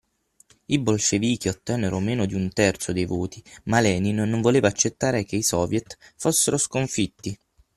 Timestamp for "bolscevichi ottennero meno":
0.79-2.25